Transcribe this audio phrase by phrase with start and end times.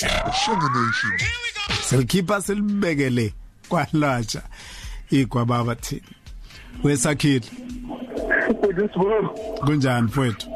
[0.00, 1.18] Shanga Nation.
[1.82, 3.32] Selikhipha selibekele
[3.68, 4.42] kwalatsha
[5.10, 6.02] igwababa thina.
[6.84, 7.46] Wesakhile
[8.60, 9.28] Kudisibo
[9.64, 10.48] kunjani mfowethu?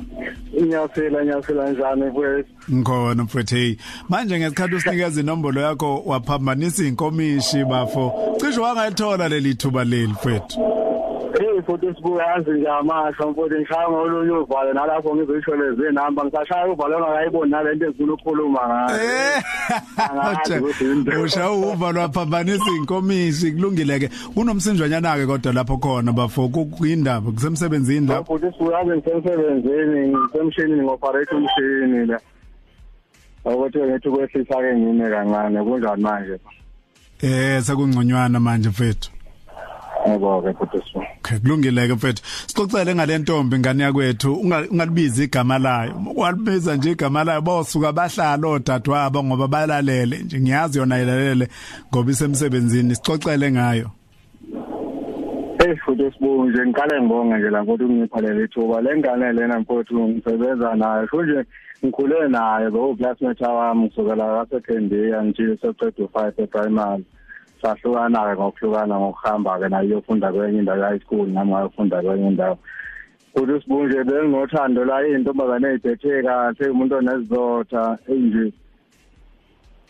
[0.62, 3.76] ngiyaphila ngiyaphila njani mfowethu Ngikhona mfowethu hey.
[4.08, 8.36] Manje ngesikhathi usinikeza inombolo yakho waphambanisa inkomishi bafo.
[8.40, 10.79] Cishe wangayithola leli thuba leli mfowethu.
[11.38, 16.66] Hey futhi sibuya yazi nje amasho mfowethu ngishaya ngolunye uvalo nalapho ngizoyisho lezi namba ngisashaya
[16.66, 19.42] uvalo ongakayiboni nalento ezifuna ukukhuluma ngayo Eh.
[20.10, 21.16] Angazi ukuthi yini.
[21.16, 24.10] Usha uva lwaphambanisa inkomishi kulungile ke.
[24.37, 28.38] Unomsinjwanyana ke kodwa lapho khona bafo kuyindaba kusemsebenzini lapho.
[28.38, 32.20] futhi sibuya yazi ngisemsebenzini ngisemshinini ngoperate umshini la
[33.45, 36.38] ukuthi ngithi kwehlisa ke ngine kancane kunjani manje
[37.23, 39.10] Eh sekungconywana manje mfethu.
[40.12, 42.23] Yebo ke futhi sibuya Okay kulungile ke mfethu.
[42.46, 45.95] Sixoxele ngale ntombi ngane yakwethu unga- ungalibiza igama layo.
[46.16, 51.48] Walibiza nje igama layo bosuka bahlala odadewabo ngoba balalele nje ngiyazi yona ilalele
[51.92, 53.90] ngoba isemsebenzini sixoxele ngayo.
[55.59, 60.09] Eh futhi sibuya nje ngikale ngibonge nje la ukuthi ungipha leli thuba lengane lena mfowethu
[60.09, 61.45] ngisebenza nayo kusho nje
[61.84, 67.20] ngikhule naye lo classmate wami kusukela ngasekendiya nje seqedwe 5 e-primary sahlukana
[67.61, 72.58] ke ngokuhlukana ngokuhamba ke nayo yofunda kwenye indawo high school nami ngayofunda kwenye indawo.
[73.34, 78.53] Futhi sibuya nje benginothando la intombazane eziphethe kahle umuntu onesizotha enje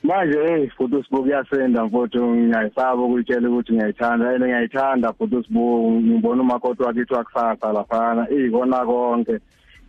[0.02, 6.42] manje hey futhi usibuku kuyasenda mfowethu ngiyayisaba ukuyitshela ukuthi ngiyayithanda yena ngiyayithanda futhi usibuku ngibona
[6.42, 9.38] umakoti wakithi wakusasa laphana ikona konke.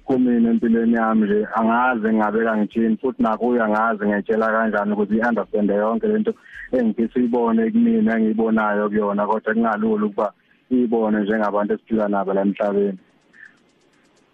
[0.05, 6.07] Kumina empilweni yami nje angazi ngingabeka ngithini futhi nakuyo angazi ngiyitshela kanjani ukuthi i-understand yonke
[6.07, 6.33] lento
[6.71, 10.27] engifisa uyibone kumina engiyibonayo kuyona kodwa kungalula ukuba
[10.71, 12.99] iyibone njengabantu esiphila nabo la emhlabeni.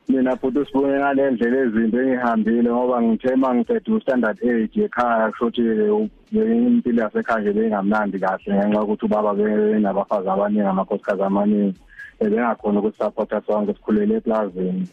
[0.09, 5.61] Mina futhi usibone ngale ndlela ezinto engihambile ngoba ngithe mangicede u-standard eight ekhaya kushuthi
[6.31, 11.79] impilo yasekhaya nje bengamnandi kahle ngenxa yokuthi ubaba benabafazi abaningi amakhosikazi amaningi
[12.23, 14.87] ebengakhona ukusapota sonke sikhulele eplazini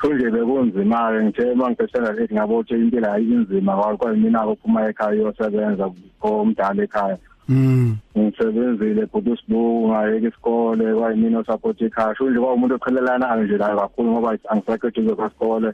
[0.00, 5.90] kusho nje bekunzima-ke ngithe mangicede standard eight ngabo ukuthi impilo ayinzima kwayimina-ke uphuma ekhaya uyosebenza
[6.22, 7.18] omdala ekhaya.
[7.48, 7.96] Mm.
[8.18, 14.10] ngisebenzile futhi usibuku ngayeka isikole kwayimina osupport ekhaya sho nje kwawumuntu oqhelelanayo nje nayo kakhulu
[14.10, 15.72] ngoba angisekho eduze kwesikole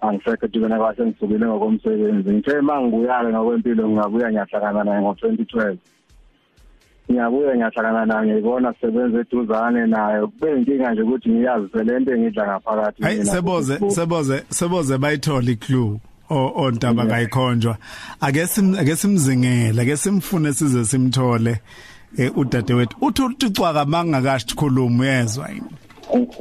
[0.00, 2.30] angisekho eduze nakahle ngisukile ngokomsebenzi.
[2.30, 5.78] Ngithe uma ngibuya-ke ngokwempilo ngingabuya ngiyahlangana naye ngo-twenty twelve.
[7.10, 10.20] Ngiyabuya ngiyahlangana naye ngiyibona sisebenza eduzane naye.
[10.26, 13.94] Kube inkinga nje ukuthi ngiyazise le nto engidla ngaphakathi Hayi mina, seboze futhi uSibuku.
[13.94, 17.76] seboze seboze bayithola iclue o ontaba kayikhonjwa.
[18.20, 21.60] Ake sim ake simzingele ake simfune size simthole
[22.18, 22.96] eh udadewethu.
[23.00, 25.70] Uthi uticwa mangakashi khuluma uyezwa yini?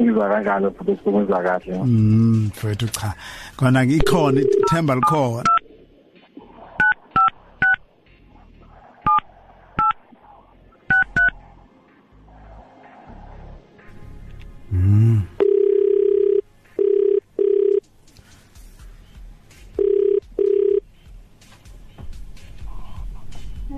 [0.01, 1.77] Ngizwa kanjalo futhi usibuku ngizwa kahle.
[1.85, 3.13] Mm mfethu cha.
[3.55, 5.49] Kona ikhona ithemba likhona.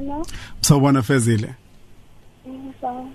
[0.10, 0.26] Hello.
[0.62, 1.54] sawubona fezile
[2.82, 3.08] So,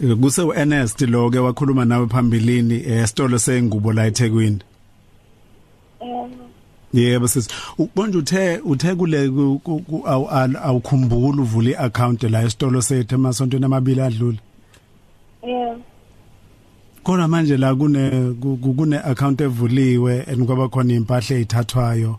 [0.00, 4.58] Eh, kuse uErnest lo ke wakhuluma nawe phambilini esitolo sengubo la eThekwini
[6.00, 6.30] um,
[6.92, 7.48] Yebo sisi.
[7.78, 9.30] Ubonje uthe uthe kule
[10.62, 14.38] awukhumbula uvula iaccount la esitolo sethu emasontweni amabili adlule.
[15.46, 15.76] yeah,
[17.04, 22.18] Khona manje la kune ku- ku- kune account evuliwe enkwaba khona impahla ezithathwayo.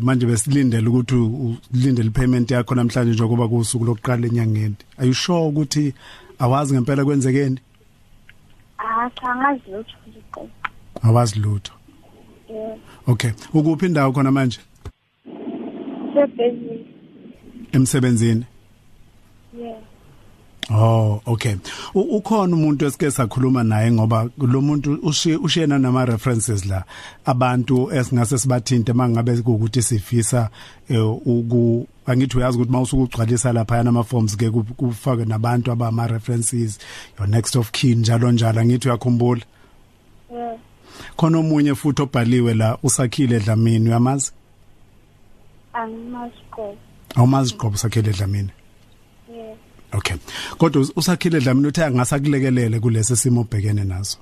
[0.00, 4.76] Manje besilindele ukuthi ulindele payment yakho namhlanje njengoba kusuku lokuqala enyangeni.
[4.98, 5.94] Are you sure ukuthi
[6.38, 7.60] awazi ngempela kwenzekeni?
[8.78, 10.50] ah, cha ngazi lutho nje.
[11.02, 11.72] Awazi lutho.
[13.06, 13.30] Okay.
[13.54, 14.60] Ukuphi indawo khona manje?
[16.14, 16.86] sebhizi.
[17.72, 18.44] Emsebenzini.
[20.70, 21.56] Oh, okay.
[21.94, 26.84] Ukhona umuntu esike sakhuluma naye ngoba lo muntu ushiye ushiyena nama references la
[27.26, 30.50] abantu esingase sibathinte mangabe ukuthi sifisa
[30.88, 35.72] eh, uku angithi uyazi ukuthi mawusuku ugcwalisa lapha yana ama forms ke ku- kufake nabantu
[35.72, 36.78] abama references
[37.18, 39.42] your next of kin njalo njalo angithi uyakhumbula
[41.16, 44.32] khona omunye futhi obhaliwe la usakhile Dlamini uyamazi
[45.72, 46.76] Angimazi ko.
[47.16, 48.50] awumazi qobo usakhile Dlamini.
[49.94, 50.16] Okay
[50.58, 54.18] kodwa us- usakhile Dlamini uthe angasakulekelele kulesi simo obhekene naso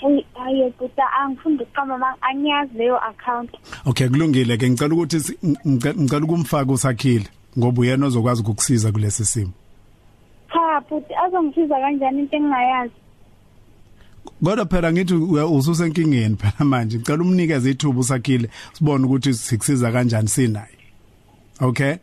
[0.00, 3.50] Hey, ayo buta angifunda uqamba mang angiyazi leyo account.
[3.86, 7.26] Okay kulungile ke ngicela ukuthi ngicela ukumfaka usakhile
[7.58, 9.52] ngoba uyena ozokwazi ukukusiza kulesi simo.
[10.52, 12.92] Cha, buti azongisiza kanjani into engingayazi.
[14.44, 20.76] kodwa phela ngithi ususenkingeni phela manje ngicela umnikeze ithuba usakhile sibone ukuthi sikusiza kanjani sinaye
[21.60, 21.94] okay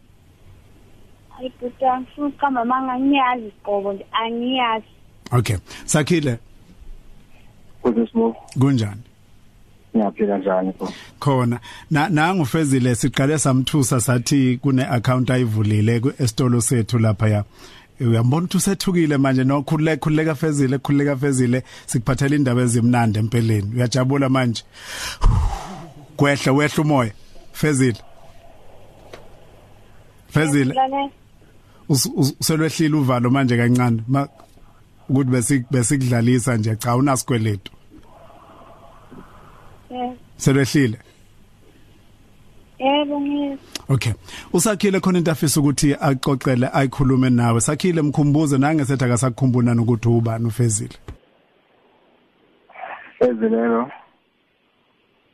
[1.44, 4.86] hayi buta ngifuna ukuqamba mangangiyazi qobo nje angiyazi.
[5.31, 6.38] Okay sakhile?
[7.81, 8.36] Kuze sibo.
[8.60, 9.01] Kunjani?
[9.95, 10.94] Ngiyaphila njani bo?
[11.19, 11.60] Khona.
[11.92, 17.44] Na nangu fezile siqale samthusa sathi kune account ayivulile esitolo sethu lapha ya
[18.00, 19.44] uyambona ukuthi usethukile manje?
[19.44, 21.63] Nokhululeka khululeka fezile khululeka fezile.
[21.86, 23.75] Sikuphathela indaba ezimnandi empeleni.
[23.75, 24.63] Uyajabula manje?
[26.18, 27.12] Kwehla wehla umoya.
[27.51, 27.98] Fezile?
[30.30, 30.74] Fezile?
[32.16, 34.01] Uselwehlile uvalo manje kancane.
[35.10, 37.72] Ukuthi besik besikudlalisa nje cha unasikweletu.
[40.38, 40.98] Selwehlile
[42.80, 44.13] yebo ngiyeza Okay.
[44.54, 47.62] Usakhile khona into afisa ukuthi axoxele ayikhulume nawe.
[47.62, 50.98] Sakhile mkhumbuze nangesetha akasakukhumbula nokuthi ubani ufezile.
[53.19, 53.92] Fezilelo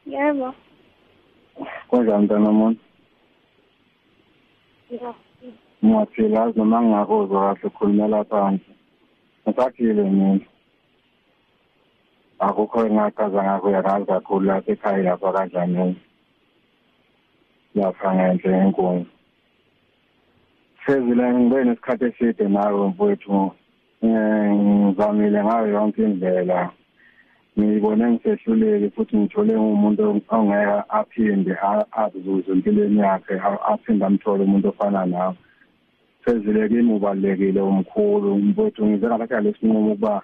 [0.05, 0.53] yebo?
[1.87, 2.88] Konjani mntana womuntu ya
[5.83, 8.71] ngiyaphila azi noma ngingakuzwa kahle ukhulumela phansi
[9.47, 10.45] ngisaphile mina.
[12.39, 15.95] Akukho engaqaza ngakho uyakazi kakhulu lapha ekhaya lapha kanjani.
[17.75, 19.05] Lapha ngenhle enkulu.
[20.85, 23.51] Sezile ngibe nesikhathi eside nawe mfowethu.
[24.03, 26.71] Ngizamile ngayo yonke indlela.
[27.59, 31.53] Ngibone ngisehluleki futhi ngithole umuntu ongeke aphinde
[31.91, 33.35] azuze empilweni yakhe
[33.71, 35.35] aphinde amthole umuntu ofana nawe.
[36.25, 40.21] Sezile kimi ubalulekile umkhulu mfowethu ngize ngalakha lesinqumo ukuba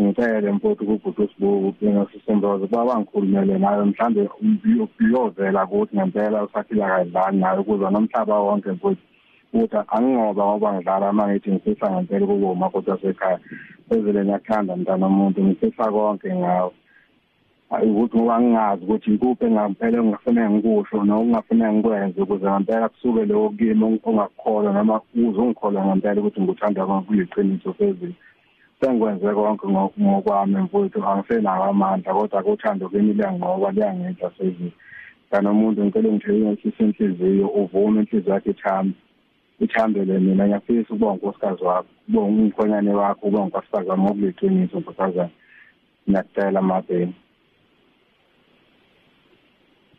[0.00, 4.28] ngicele mfowethu kubhuti usibuku ngingasisomboza ukuba bangikhulumele nayo mhlambe
[5.00, 9.02] uyovela kuthi ngempela usaphila kayidlali nayo ukuze nomhlaba wonke mfowethu
[9.52, 13.38] ukuthi angingoba ngoba ngidlala uma ngithi ngifisa ngempela kubo umakoti wasekhaya
[13.90, 16.28] ezele ngiyakuthanda mntana womuntu ngifisa konke
[17.70, 23.24] ngawo ukuthi ngoba ngingazi ukuthi ikuphi engampela engingafanele ngikusho noma kungafanele ngikwenze ukuze ngempela kusuke
[23.24, 28.14] leyo kimi ongakukholwa noma uze ungikholwa ngempela ukuthi ngikuthanda konke kuyiqiniso phezulu.
[28.80, 34.72] Sengikwenze konke ngokwami mfowethu angisenawo amandla kodwa kuthando kimi liyanqoba liyangidla sezini
[35.30, 38.94] kana umuntu ngicela ngithelekise inhliziyo uvume inhliziyo yakhe ithambe
[39.60, 40.44] ithambele mina.
[40.46, 44.02] Ngiyafisa ukuba unkosikazi wakho ube umkhonyane wakho ube unkosikazi wami.
[44.02, 45.30] Ngokuliqiniso nkosazana
[46.08, 47.14] ngiyacela mabheni.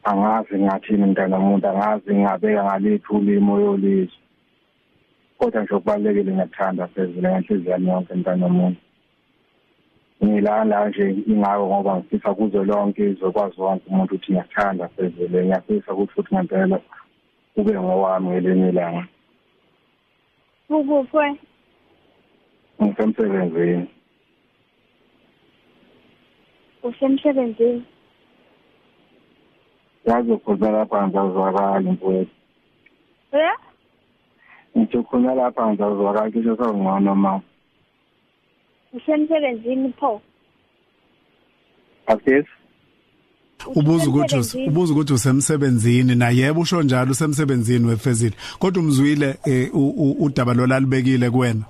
[0.10, 4.20] Angazi ngathini mntana womuntu angazi ngingabeka ngaliphi ulimo yolizwe
[5.38, 8.82] kodwa nje okubalulekile ngiyakuthanda phezulu ngenhliziyo yami yonke mntana womuntu.
[10.24, 15.94] Ngila la nje ingawo ngoba ngifisa kuzo lonke izokwazi wonke umuntu ukuthi ngiyakuthanda phezulu ngiyafisa
[15.94, 16.80] ukuthi futhi ngempela
[17.58, 19.04] ube ngowami ngelinye ilanga.
[20.70, 21.28] Ukuphi
[22.82, 23.88] ngisemsebenzini.
[26.84, 27.84] Usemsebenzini?
[30.08, 32.32] Yazi ukhuluma lapha ngizazwakala mfowethu.
[33.32, 33.56] Eh
[34.78, 37.42] ngithi ukhuluma lapha ngizazwakala kisho sawungcono ma.
[38.94, 40.22] Usemsebenzini pho?
[42.08, 42.48] Akesi
[43.76, 46.30] ubuza ukuthi ubuza ukuthi usemsebenzini na?
[46.30, 48.36] Yebo usho njalo usemsebenzini wefezile.
[48.60, 51.62] Kodwa umzwile eh, u- u- udaba lo lalibekile kuwena?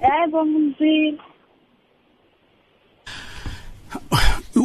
[0.00, 1.18] Yebo ngizwile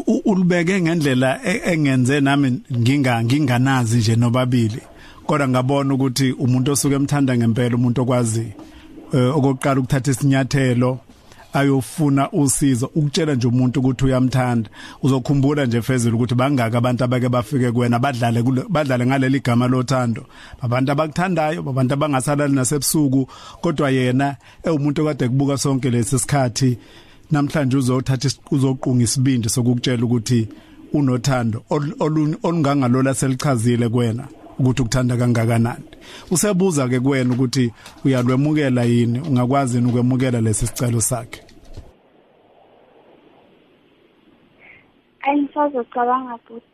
[0.08, 4.82] ulibeke ngendlela e- engenze nami nginga nginganazi nje nobabili.
[5.26, 8.48] Kodwa ngabona ukuthi umuntu osuke emthanda ngempela umuntu okwazi
[9.14, 11.00] eh, okokuqala ukuthatha isinyathelo
[11.54, 14.70] ayofuna usizo ukutshela nje umuntu ukuthi uyamthanda.
[15.04, 20.26] Uzokhumbula nje fezile ukuthi bangaka abantu abake bafike kuwena badlale kule- badlale ngaleli gama lothando.
[20.62, 23.28] Abantu abakuthandayo abantu abangasalali nasebusuku
[23.62, 26.78] kodwa yena ewumuntu okade kubuka sonke lesi sikhathi
[27.32, 30.48] namhlanje uzothatha uzoqunga isibindi sokukutshela ukuthi
[30.94, 34.28] unothando ol- olu- olungangalola selichazile kuwena
[34.60, 35.84] ukuthi ukuthanda kangakanani.
[36.32, 37.72] Usebuza ke kuwena ukuthi
[38.06, 39.20] uyalwemukela yini?
[39.20, 41.42] Ungakwazi ukwemukela lesi sicelo sakhe?
[45.22, 46.66] Ayisazocabanga futhi.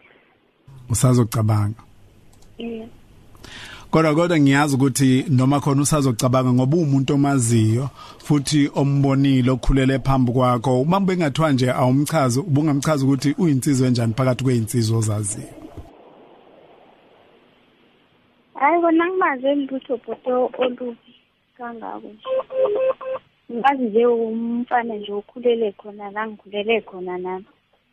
[0.90, 1.82] Usazocabanga
[2.58, 2.88] eh
[3.94, 7.90] kodwa kodwa ngiyazi ukuthi noma khona usazocabanga ngoba umuntu omaziyo
[8.26, 10.82] futhi ombonile okhulele phambi kwakho.
[10.82, 15.54] Uma bengathiwa nje awumchazi ubungamchaza ukuthi uyinsizwe enjani phakathi kweinsizwe ozaziyo?
[18.54, 21.14] Hayi kona ngimazi lutho bhoto olubi
[21.58, 27.46] kangako nje ngazi nje umfana nje okhulele khona la ngikhulele khona nami.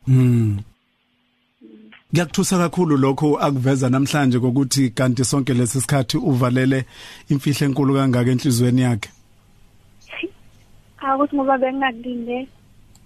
[0.07, 0.59] Mm.
[2.13, 6.85] Ngiyakuthusa kakhulu lokho akuveza namhlanje kokuthi kanti sonke lesi sikhathi uvalele
[7.29, 9.09] imfihlo enkulu kangaka enhlizweni yakhe.
[11.01, 12.47] akuthi ngoba bengingakulinde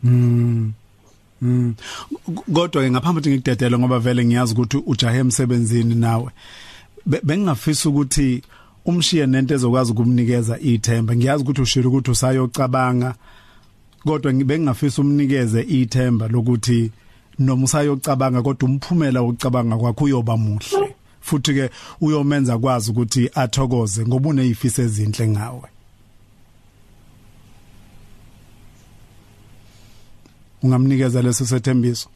[0.04, 0.74] Mm.
[1.42, 1.76] Mm.
[2.54, 6.32] Kodwa ke ngaphambi ukuthi ngikudedele ngoba vele ngiyazi ukuthi ujahe emsebenzini nawe.
[7.06, 8.42] Be- Bengingafisa ukuthi
[8.86, 11.16] umshiye nento ezokwazi ukumnikeza ithemba.
[11.16, 13.16] Ngiyazi ukuthi ushilo ukuthi usayocabanga
[14.06, 16.92] kodwa ngibengingafisa umnikeze ithemba lokuthi
[17.40, 20.96] noma usayocabanga kodwa umphumela wokucabanga kwakho uyoba muhle.
[21.22, 21.70] Futhi ke
[22.02, 25.70] uyomenza kwazi ukuthi athokoze ngoba unezifiso ezinhle ngawe.
[30.66, 32.10] ungamnikeza leso sethembiso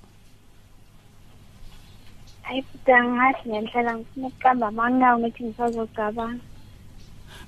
[2.41, 6.43] hayi futhi angathi ngenhlela ngifuna ukuqamba amanqawo ngithi ngisazocabanga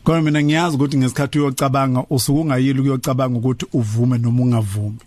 [0.03, 4.99] Kodwa mina ngiyazi ukuthi ngesikhathi uyocabanga usuke ungayili ukuyocabanga ukuthi uvume noma ungavumi.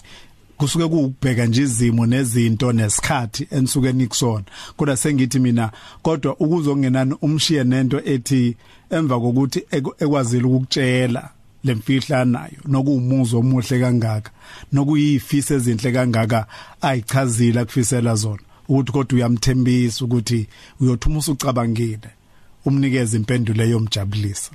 [0.64, 4.44] Kusuke kuubheka nje izimo nezinto nesikhathi enisuke nikusona.
[4.76, 5.70] Kodwa sengithi mina
[6.02, 8.56] kodwa ukuzongenani umshiye nento ethi
[8.90, 9.66] emva kokuthi
[9.98, 11.30] ekwazile ukukutshela
[11.64, 14.30] lemfihla nayo nokuwumuzo omuhle kangaka
[14.72, 16.46] nokuyifisa ezinhle kangaka
[16.80, 18.42] ayichazile akufisela zona.
[18.68, 20.48] Ukuthi kodwa uyamthembisa ukuthi
[20.80, 22.10] uyothuma usucabangile
[22.64, 24.52] umnikeze impendulo eyomjabulisa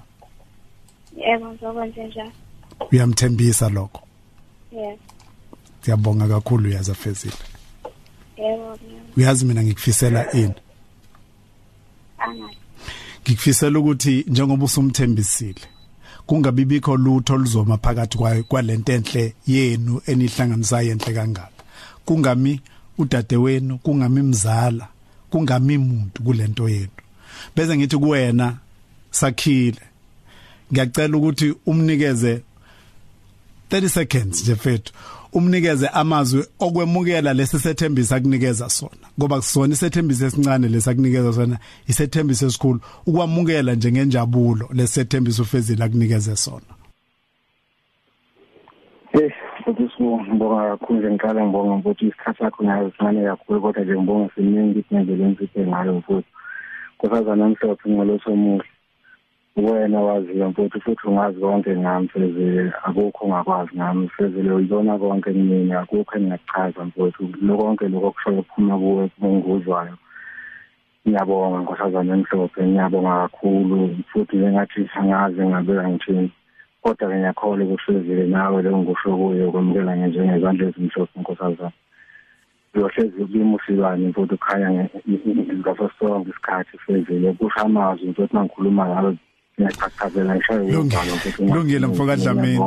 [1.18, 2.32] yebo ngizokwenza njalo.
[2.92, 4.02] Uyamthembisa lokho?
[4.72, 5.00] Yes.
[5.90, 7.34] Siyabonga kakhulu uyazafezile
[8.38, 9.18] yebo ngiyabonga.
[9.18, 10.54] uyazi mina ngikufisela ini?
[13.22, 15.62] Ngikufisela ukuthi njengoba usumthembisile
[16.26, 21.64] kungabibikho lutho oluzoma phakathi kwayo kwalento enhle yenu enihlanganisa enhle kangaka.
[22.06, 22.62] Kungami
[22.98, 24.88] udade wenu kungami mzala
[25.30, 26.98] kungami umuntu kulento yenu.
[27.56, 28.58] Bese ngithi kuwena
[29.12, 29.82] sakhile.
[30.72, 32.42] Ngiyacela ukuthi umnikeze
[33.70, 34.94] 30 seconds nje fethu
[35.34, 41.58] umnikeze amazwi okwemukela lesethembisa akunikeza sona ngoba kusona isethembiso esincane lesakunikeza sona
[41.88, 42.80] isethembiso esikhulu.
[43.08, 46.72] Ukwamukela nje ngenjabulo lesethembiso ufezile akunikeze sona.
[49.14, 49.34] Eh,
[49.64, 54.30] futhi sibonga kakhulu nje ngiqala ngibonga ukuthi isikhathi sakho nayo sincane kakhulu kodwa nje ngibonga
[54.36, 56.28] siningi ngendlela engiziphe ngayo futhi.
[56.98, 58.68] Kusazana mhlophe ngoloso muhle
[59.56, 65.74] wena waziyo futhi futhi ungazi konke ngami fezile akukho ongakwazi ngami fezile uyibona konke kimi
[65.74, 69.96] akukho engingachaza futhi lokho konke lokho kushoyo kuphuma kuwe kunguzwayo.
[71.08, 76.32] Ngiyabonga nkosazana emhlophe ngiyabonga kakhulu futhi engathi angazi ngabeka ngithini.
[76.82, 81.72] Kodwa ngiyakholwa ukuthi fezile nawe lo ngisho kuyo ukwamukela njengezandla ezimhlophe nkosazana.
[82.76, 84.90] Uyohlezi ubimusilwane futhi ukhanya
[85.60, 89.18] ngaso sonke isikhathi fezile kusho amazwi ukuthi mangikhuluma ngayo
[89.60, 91.12] ngiyachachazela ngisho Kulungile,
[91.50, 92.60] kulungile, mfoka Dlamini.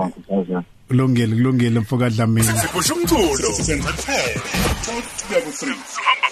[0.89, 2.47] kulungile kulungile mfoka Dlamini.
[2.47, 6.29] siphusha umculo senzathele 12 kuya ku 3 hamba